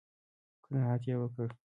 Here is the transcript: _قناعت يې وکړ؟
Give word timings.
_قناعت 0.65 1.03
يې 1.09 1.15
وکړ؟ 1.19 1.47